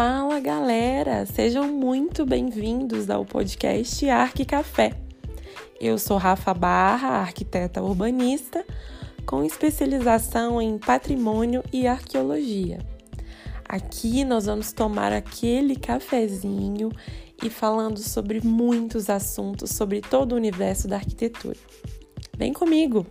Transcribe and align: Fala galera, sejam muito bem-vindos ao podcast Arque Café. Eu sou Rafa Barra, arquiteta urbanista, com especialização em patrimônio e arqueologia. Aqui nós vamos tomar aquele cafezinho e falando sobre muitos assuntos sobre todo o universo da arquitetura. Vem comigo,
Fala 0.00 0.38
galera, 0.38 1.26
sejam 1.26 1.66
muito 1.66 2.24
bem-vindos 2.24 3.10
ao 3.10 3.24
podcast 3.24 4.08
Arque 4.08 4.44
Café. 4.44 4.92
Eu 5.80 5.98
sou 5.98 6.18
Rafa 6.18 6.54
Barra, 6.54 7.18
arquiteta 7.18 7.82
urbanista, 7.82 8.64
com 9.26 9.42
especialização 9.42 10.62
em 10.62 10.78
patrimônio 10.78 11.64
e 11.72 11.88
arqueologia. 11.88 12.78
Aqui 13.68 14.24
nós 14.24 14.46
vamos 14.46 14.72
tomar 14.72 15.12
aquele 15.12 15.74
cafezinho 15.74 16.92
e 17.42 17.50
falando 17.50 17.98
sobre 17.98 18.40
muitos 18.40 19.10
assuntos 19.10 19.70
sobre 19.70 20.00
todo 20.00 20.30
o 20.30 20.36
universo 20.36 20.86
da 20.86 20.94
arquitetura. 20.94 21.58
Vem 22.36 22.52
comigo, 22.52 23.04